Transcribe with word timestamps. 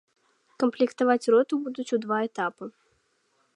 Камплектаваць 0.63 1.31
роту 1.35 1.53
будуць 1.67 1.87
у 1.97 2.01
два 2.05 2.19
этапы. 2.31 2.65